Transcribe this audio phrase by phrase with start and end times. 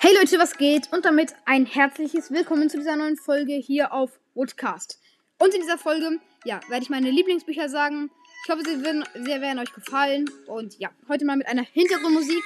[0.00, 0.92] Hey Leute, was geht?
[0.92, 5.00] Und damit ein herzliches Willkommen zu dieser neuen Folge hier auf Woodcast.
[5.38, 8.08] Und in dieser Folge, ja, werde ich meine Lieblingsbücher sagen.
[8.44, 10.30] Ich hoffe, sie werden, sehr werden euch gefallen.
[10.46, 12.40] Und ja, heute mal mit einer Hintergrundmusik.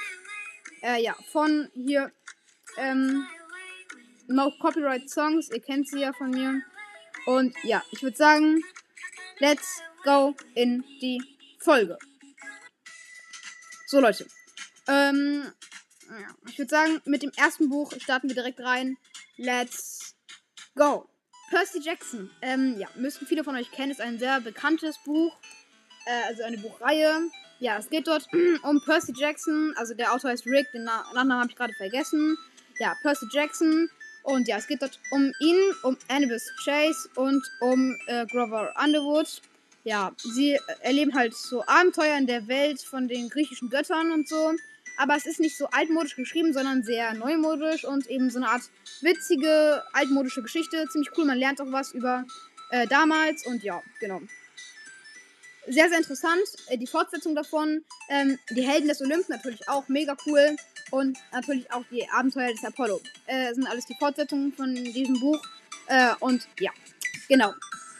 [0.81, 2.11] Äh, ja, von hier,
[2.77, 3.27] ähm,
[4.25, 5.51] No Copyright Songs.
[5.53, 6.59] Ihr kennt sie ja von mir.
[7.27, 8.63] Und ja, ich würde sagen,
[9.37, 11.21] let's go in die
[11.59, 11.99] Folge.
[13.85, 14.25] So Leute,
[14.87, 15.53] ähm,
[16.19, 18.97] ja, ich würde sagen, mit dem ersten Buch starten wir direkt rein.
[19.37, 20.15] Let's
[20.75, 21.09] go.
[21.49, 22.29] Percy Jackson.
[22.41, 23.91] Ähm, ja, müssten viele von euch kennen.
[23.91, 25.35] Ist ein sehr bekanntes Buch.
[26.05, 27.29] Äh, also eine Buchreihe.
[27.59, 28.27] Ja, es geht dort
[28.63, 29.73] um Percy Jackson.
[29.77, 30.71] Also der Autor heißt Rick.
[30.73, 32.37] Den Namen habe ich gerade vergessen.
[32.79, 33.89] Ja, Percy Jackson.
[34.23, 39.41] Und ja, es geht dort um ihn, um Annabeth Chase und um äh, Grover Underwood.
[39.83, 44.53] Ja, sie erleben halt so Abenteuer in der Welt von den griechischen Göttern und so.
[44.97, 48.63] Aber es ist nicht so altmodisch geschrieben, sondern sehr neumodisch und eben so eine Art
[49.01, 50.85] witzige, altmodische Geschichte.
[50.91, 52.25] Ziemlich cool, man lernt auch was über
[52.69, 54.21] äh, damals und ja, genau.
[55.67, 56.43] Sehr, sehr interessant.
[56.67, 57.83] Äh, die Fortsetzung davon.
[58.09, 60.55] Ähm, die Helden des Olymp natürlich auch mega cool.
[60.91, 63.01] Und natürlich auch die Abenteuer des Apollo.
[63.27, 65.41] Äh, sind alles die Fortsetzungen von diesem Buch.
[65.87, 66.71] Äh, und ja,
[67.29, 67.53] genau.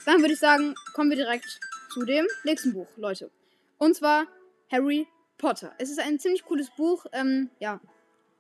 [0.06, 1.60] Dann würde ich sagen, kommen wir direkt
[1.94, 3.32] zu dem nächsten Buch, Leute.
[3.78, 4.28] Und zwar
[4.72, 5.08] Harry
[5.44, 5.74] Potter.
[5.78, 7.06] Es ist ein ziemlich cooles Buch.
[7.12, 7.82] Ähm, ja,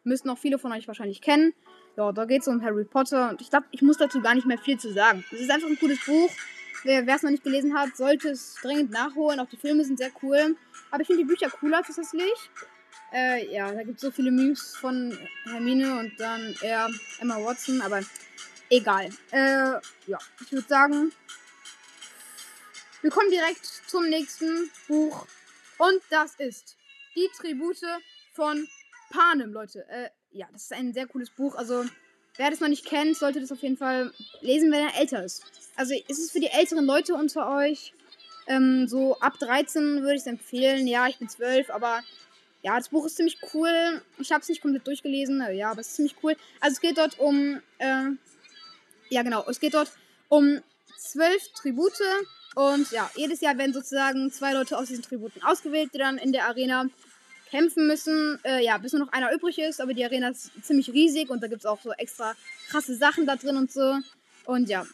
[0.06, 1.54] müssten auch viele von euch wahrscheinlich kennen.
[1.98, 3.30] Ja, da geht es um Harry Potter.
[3.30, 5.22] Und ich glaube, ich muss dazu gar nicht mehr viel zu sagen.
[5.30, 6.31] Es ist einfach ein cooles Buch.
[6.86, 9.42] Wer es noch nicht gelesen hat, sollte es dringend nachholen.
[9.42, 10.56] Auch die Filme sind sehr cool.
[10.92, 12.31] Aber ich finde die Bücher cooler zusätzlich.
[13.12, 17.81] Äh, ja, da gibt es so viele Memes von Hermine und dann eher Emma Watson.
[17.81, 18.00] Aber
[18.70, 19.09] egal.
[19.31, 19.74] Äh,
[20.08, 21.12] ja, ich würde sagen,
[23.02, 25.28] wir kommen direkt zum nächsten Buch.
[25.78, 26.78] Und das ist
[27.16, 27.83] die Tribute
[28.33, 28.67] von
[29.09, 29.88] Panem, Leute.
[29.89, 31.56] Äh, ja, das ist ein sehr cooles Buch.
[31.56, 31.86] Also,
[32.38, 34.11] wer das noch nicht kennt, sollte das auf jeden Fall
[34.42, 35.44] lesen, wenn er älter ist.
[35.75, 37.94] Also, ist es für die älteren Leute unter euch.
[38.47, 40.88] Ähm, so ab 13 würde ich es empfehlen.
[40.88, 42.01] Ja, ich bin 12, aber
[42.62, 44.01] ja, das Buch ist ziemlich cool.
[44.19, 46.35] Ich habe es nicht komplett durchgelesen, ja, aber es ist ziemlich cool.
[46.59, 47.62] Also, es geht dort um.
[47.78, 48.12] Äh,
[49.09, 49.45] ja, genau.
[49.47, 49.91] Es geht dort
[50.30, 50.62] um
[50.97, 52.01] zwölf Tribute.
[52.56, 56.31] Und ja, jedes Jahr werden sozusagen zwei Leute aus diesen Tributen ausgewählt, die dann in
[56.31, 56.86] der Arena
[57.50, 58.40] kämpfen müssen.
[58.44, 61.42] Äh, ja, bis nur noch einer übrig ist, aber die Arena ist ziemlich riesig und
[61.42, 62.36] da gibt es auch so extra
[62.69, 64.00] krasse Sachen da drin und so.
[64.46, 64.86] Und ja,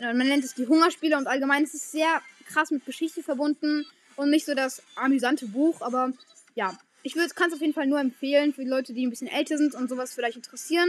[0.00, 3.86] man nennt es die Hungerspiele und allgemein ist es sehr krass mit Geschichte verbunden
[4.16, 6.12] und nicht so das amüsante Buch, aber
[6.54, 9.28] ja, ich kann es auf jeden Fall nur empfehlen für die Leute, die ein bisschen
[9.28, 10.88] älter sind und sowas vielleicht interessieren,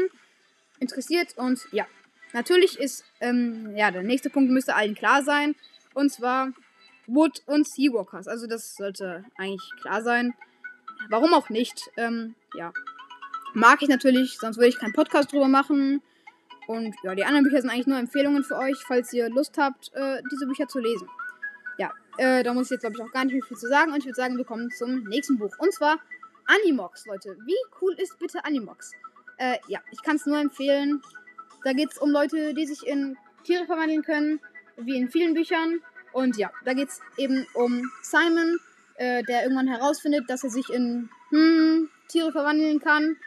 [0.80, 1.86] interessiert und ja,
[2.34, 5.56] natürlich ist, ähm, ja, der nächste Punkt müsste allen klar sein
[5.96, 6.52] und zwar
[7.08, 10.34] Wood und Seawalkers, also das sollte eigentlich klar sein.
[11.10, 11.90] Warum auch nicht?
[11.98, 12.74] Ähm, ja.
[13.54, 16.02] Mag ich natürlich, sonst würde ich keinen Podcast drüber machen.
[16.68, 19.92] Und ja, die anderen Bücher sind eigentlich nur Empfehlungen für euch, falls ihr Lust habt,
[19.94, 21.08] äh, diese Bücher zu lesen.
[21.78, 23.92] Ja, äh, da muss ich jetzt, glaube ich, auch gar nicht mehr viel zu sagen.
[23.92, 25.54] Und ich würde sagen, wir kommen zum nächsten Buch.
[25.60, 26.00] Und zwar
[26.48, 27.38] Animox, Leute.
[27.46, 28.92] Wie cool ist bitte Animox?
[29.38, 31.02] Äh, ja, ich kann es nur empfehlen.
[31.64, 34.40] Da geht es um Leute, die sich in Tiere verwandeln können,
[34.78, 35.82] wie in vielen Büchern.
[36.14, 38.60] Und ja, da geht es eben um Simon,
[38.96, 43.18] äh, der irgendwann herausfindet, dass er sich in hm, Tiere verwandeln kann.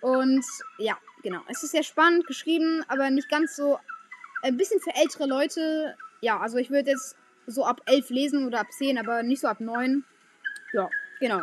[0.00, 0.44] Und
[0.78, 1.40] ja, genau.
[1.48, 3.78] Es ist sehr spannend geschrieben, aber nicht ganz so.
[4.42, 5.96] Ein bisschen für ältere Leute.
[6.20, 9.48] Ja, also ich würde jetzt so ab 11 lesen oder ab 10, aber nicht so
[9.48, 10.04] ab 9.
[10.72, 11.42] Ja, genau.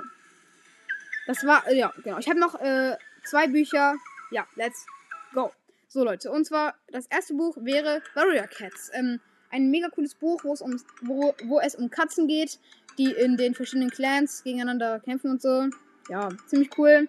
[1.25, 2.19] Das war, äh, ja, genau.
[2.19, 3.95] Ich habe noch äh, zwei Bücher.
[4.31, 4.85] Ja, let's
[5.33, 5.51] go.
[5.87, 6.31] So, Leute.
[6.31, 8.91] Und zwar, das erste Buch wäre Warrior Cats.
[8.93, 9.19] Ähm,
[9.53, 12.59] ein mega cooles Buch, wo es um, wo, wo es um Katzen geht,
[12.97, 15.69] die in den verschiedenen Clans gegeneinander kämpfen und so.
[16.09, 17.07] Ja, ziemlich cool.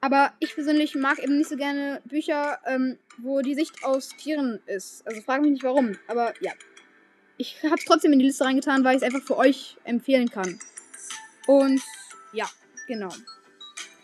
[0.00, 4.60] Aber ich persönlich mag eben nicht so gerne Bücher, ähm, wo die Sicht aus Tieren
[4.66, 5.04] ist.
[5.06, 5.98] Also frage mich nicht warum.
[6.06, 6.52] Aber ja.
[7.36, 10.30] Ich habe es trotzdem in die Liste reingetan, weil ich es einfach für euch empfehlen
[10.30, 10.58] kann.
[11.46, 11.80] Und
[12.32, 12.48] ja,
[12.86, 13.12] genau.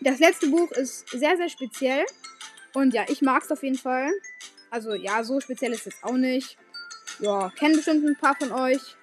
[0.01, 2.05] Das letzte Buch ist sehr, sehr speziell.
[2.73, 4.11] Und ja, ich mag es auf jeden Fall.
[4.69, 6.57] Also ja, so speziell ist es auch nicht.
[7.19, 8.95] Ja, kennen bestimmt ein paar von euch.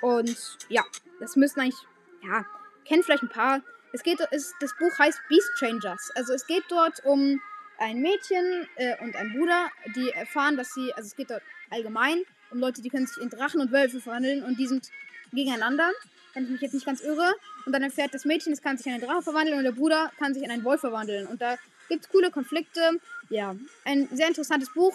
[0.00, 0.36] Und
[0.68, 0.84] ja,
[1.20, 1.80] das müssen eigentlich,
[2.22, 2.44] ja,
[2.84, 3.60] kennen vielleicht ein paar.
[3.92, 6.10] Es geht, es, das Buch heißt Beast Changers.
[6.14, 7.40] Also es geht dort um
[7.78, 12.24] ein Mädchen äh, und ein Bruder, die erfahren, dass sie, also es geht dort allgemein
[12.50, 14.90] um Leute, die können sich in Drachen und Wölfe verwandeln und die sind
[15.32, 15.90] gegeneinander,
[16.34, 17.34] wenn ich mich jetzt nicht ganz irre.
[17.66, 20.10] Und dann erfährt das Mädchen, es kann sich in einen Drachen verwandeln und der Bruder
[20.18, 21.26] kann sich in einen Wolf verwandeln.
[21.26, 21.56] Und da
[21.88, 22.80] gibt es coole Konflikte.
[23.28, 23.54] Ja,
[23.84, 24.94] ein sehr interessantes Buch.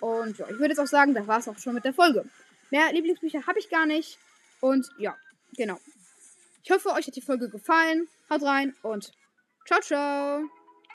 [0.00, 2.24] Und ja, ich würde jetzt auch sagen, das war es auch schon mit der Folge.
[2.70, 4.18] Mehr Lieblingsbücher habe ich gar nicht.
[4.60, 5.16] Und ja,
[5.56, 5.78] genau.
[6.62, 8.08] Ich hoffe, euch hat die Folge gefallen.
[8.28, 9.12] Haut rein und
[9.66, 10.55] ciao, ciao.